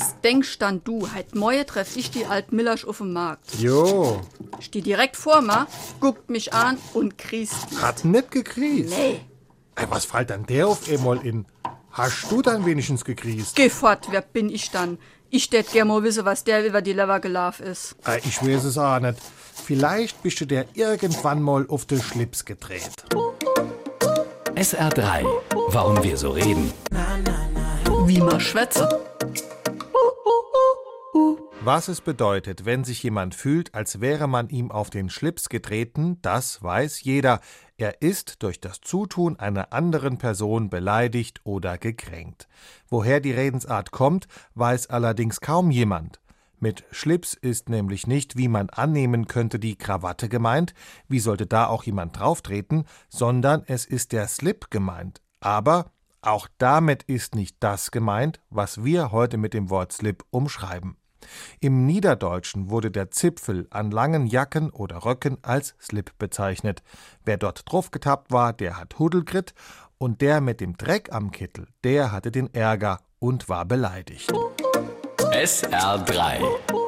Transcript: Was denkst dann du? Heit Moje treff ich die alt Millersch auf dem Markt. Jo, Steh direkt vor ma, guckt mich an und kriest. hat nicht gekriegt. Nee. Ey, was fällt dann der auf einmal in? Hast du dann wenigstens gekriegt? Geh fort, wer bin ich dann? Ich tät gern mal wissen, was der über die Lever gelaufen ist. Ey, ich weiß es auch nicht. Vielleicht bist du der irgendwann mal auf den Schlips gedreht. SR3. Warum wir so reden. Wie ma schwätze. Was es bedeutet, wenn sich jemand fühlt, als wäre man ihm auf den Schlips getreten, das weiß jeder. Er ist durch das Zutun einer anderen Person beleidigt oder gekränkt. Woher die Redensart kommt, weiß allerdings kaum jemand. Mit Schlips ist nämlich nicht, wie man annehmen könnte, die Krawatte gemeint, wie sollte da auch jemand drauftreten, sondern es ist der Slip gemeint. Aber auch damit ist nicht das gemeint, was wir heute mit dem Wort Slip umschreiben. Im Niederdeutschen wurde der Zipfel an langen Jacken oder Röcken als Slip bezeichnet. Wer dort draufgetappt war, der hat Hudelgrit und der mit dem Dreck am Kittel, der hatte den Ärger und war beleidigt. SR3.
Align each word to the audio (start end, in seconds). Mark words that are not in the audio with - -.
Was 0.00 0.20
denkst 0.22 0.58
dann 0.58 0.82
du? 0.82 1.06
Heit 1.12 1.34
Moje 1.34 1.66
treff 1.66 1.94
ich 1.96 2.10
die 2.10 2.24
alt 2.24 2.52
Millersch 2.52 2.86
auf 2.86 2.98
dem 2.98 3.12
Markt. 3.12 3.54
Jo, 3.58 4.20
Steh 4.58 4.80
direkt 4.80 5.16
vor 5.16 5.42
ma, 5.42 5.66
guckt 6.00 6.30
mich 6.30 6.54
an 6.54 6.78
und 6.94 7.18
kriest. 7.18 7.66
hat 7.82 8.04
nicht 8.04 8.30
gekriegt. 8.30 8.88
Nee. 8.90 9.20
Ey, 9.76 9.86
was 9.90 10.06
fällt 10.06 10.30
dann 10.30 10.46
der 10.46 10.68
auf 10.68 10.88
einmal 10.90 11.24
in? 11.24 11.44
Hast 11.92 12.30
du 12.30 12.40
dann 12.40 12.64
wenigstens 12.64 13.04
gekriegt? 13.04 13.52
Geh 13.54 13.68
fort, 13.68 14.08
wer 14.10 14.22
bin 14.22 14.48
ich 14.48 14.70
dann? 14.70 14.98
Ich 15.28 15.50
tät 15.50 15.70
gern 15.70 15.88
mal 15.88 16.02
wissen, 16.02 16.24
was 16.24 16.44
der 16.44 16.64
über 16.66 16.82
die 16.82 16.92
Lever 16.92 17.20
gelaufen 17.20 17.66
ist. 17.66 17.94
Ey, 18.04 18.20
ich 18.24 18.42
weiß 18.42 18.64
es 18.64 18.78
auch 18.78 18.98
nicht. 19.00 19.18
Vielleicht 19.64 20.22
bist 20.22 20.40
du 20.40 20.46
der 20.46 20.64
irgendwann 20.74 21.42
mal 21.42 21.66
auf 21.68 21.84
den 21.84 22.00
Schlips 22.02 22.44
gedreht. 22.44 22.90
SR3. 24.54 25.24
Warum 25.68 26.02
wir 26.02 26.16
so 26.16 26.30
reden. 26.30 26.72
Wie 28.06 28.20
ma 28.20 28.40
schwätze. 28.40 28.88
Was 31.62 31.88
es 31.88 32.00
bedeutet, 32.00 32.64
wenn 32.64 32.84
sich 32.84 33.02
jemand 33.02 33.34
fühlt, 33.34 33.74
als 33.74 34.00
wäre 34.00 34.26
man 34.26 34.48
ihm 34.48 34.70
auf 34.70 34.88
den 34.88 35.10
Schlips 35.10 35.50
getreten, 35.50 36.16
das 36.22 36.62
weiß 36.62 37.02
jeder. 37.02 37.40
Er 37.76 38.00
ist 38.00 38.42
durch 38.42 38.62
das 38.62 38.80
Zutun 38.80 39.38
einer 39.38 39.70
anderen 39.74 40.16
Person 40.16 40.70
beleidigt 40.70 41.42
oder 41.44 41.76
gekränkt. 41.76 42.48
Woher 42.88 43.20
die 43.20 43.32
Redensart 43.32 43.90
kommt, 43.90 44.26
weiß 44.54 44.86
allerdings 44.86 45.42
kaum 45.42 45.70
jemand. 45.70 46.18
Mit 46.60 46.84
Schlips 46.92 47.34
ist 47.34 47.68
nämlich 47.68 48.06
nicht, 48.06 48.38
wie 48.38 48.48
man 48.48 48.70
annehmen 48.70 49.26
könnte, 49.26 49.58
die 49.58 49.76
Krawatte 49.76 50.30
gemeint, 50.30 50.72
wie 51.08 51.20
sollte 51.20 51.46
da 51.46 51.66
auch 51.66 51.84
jemand 51.84 52.18
drauftreten, 52.18 52.84
sondern 53.10 53.64
es 53.66 53.84
ist 53.84 54.12
der 54.12 54.28
Slip 54.28 54.70
gemeint. 54.70 55.20
Aber 55.40 55.92
auch 56.22 56.48
damit 56.56 57.02
ist 57.02 57.34
nicht 57.34 57.56
das 57.60 57.90
gemeint, 57.90 58.40
was 58.48 58.82
wir 58.82 59.12
heute 59.12 59.36
mit 59.36 59.52
dem 59.52 59.68
Wort 59.68 59.92
Slip 59.92 60.24
umschreiben. 60.30 60.96
Im 61.60 61.86
Niederdeutschen 61.86 62.70
wurde 62.70 62.90
der 62.90 63.10
Zipfel 63.10 63.66
an 63.70 63.90
langen 63.90 64.26
Jacken 64.26 64.70
oder 64.70 65.04
Röcken 65.04 65.38
als 65.42 65.74
Slip 65.80 66.12
bezeichnet. 66.18 66.82
Wer 67.24 67.36
dort 67.36 67.70
draufgetappt 67.70 68.32
war, 68.32 68.52
der 68.52 68.78
hat 68.78 68.98
Hudelgrit 68.98 69.54
und 69.98 70.20
der 70.20 70.40
mit 70.40 70.60
dem 70.60 70.76
Dreck 70.76 71.12
am 71.12 71.30
Kittel, 71.30 71.66
der 71.84 72.12
hatte 72.12 72.30
den 72.30 72.52
Ärger 72.54 73.00
und 73.18 73.48
war 73.48 73.66
beleidigt. 73.66 74.32
SR3. 75.18 76.79